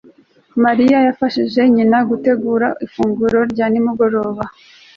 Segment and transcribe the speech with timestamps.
[0.63, 4.43] Mariya yafashije nyina gutegura ifunguro rya nimugoroba